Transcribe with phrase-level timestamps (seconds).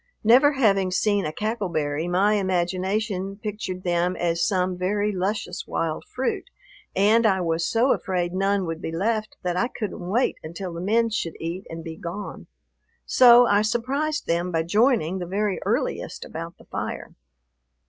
[0.23, 6.05] Never having seen a cackle berry, my imagination pictured them as some very luscious wild
[6.05, 6.49] fruit,
[6.95, 10.81] and I was so afraid none would be left that I couldn't wait until the
[10.81, 12.47] men should eat and be gone.
[13.05, 17.11] So I surprised them by joining the very earliest about the fire.